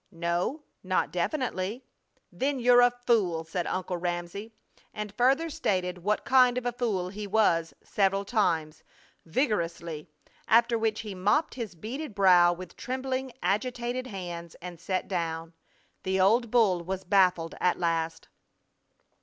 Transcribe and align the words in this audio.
"No, 0.11 0.63
not 0.81 1.11
definitely." 1.11 1.83
"Then 2.31 2.59
you're 2.59 2.81
a 2.81 2.89
fool!" 2.89 3.43
said 3.43 3.67
Uncle 3.67 3.97
Ramsey, 3.97 4.51
and 4.95 5.13
further 5.15 5.47
stated 5.47 5.99
what 5.99 6.25
kind 6.25 6.57
of 6.57 6.65
a 6.65 6.71
fool 6.71 7.09
he 7.09 7.27
was, 7.27 7.75
several 7.83 8.25
times, 8.25 8.81
vigorously. 9.27 10.07
After 10.47 10.75
which 10.75 11.01
he 11.01 11.13
mopped 11.13 11.53
his 11.53 11.75
beaded 11.75 12.15
brow 12.15 12.51
with 12.51 12.75
trembling, 12.75 13.31
agitated 13.43 14.07
hands, 14.07 14.55
and 14.55 14.79
sat 14.79 15.07
down. 15.07 15.53
The 16.01 16.19
old 16.19 16.49
bull 16.49 16.83
was 16.83 17.03
baffled 17.03 17.53
at 17.61 17.77
last. 17.77 18.27